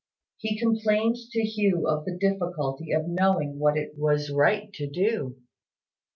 He 0.39 0.57
complained 0.59 1.15
to 1.29 1.43
Hugh 1.43 1.87
of 1.87 2.05
the 2.05 2.17
difficulty 2.17 2.91
of 2.91 3.07
knowing 3.07 3.59
what 3.59 3.77
it 3.77 3.93
was 3.99 4.31
right 4.31 4.73
to 4.73 4.89
do. 4.89 5.37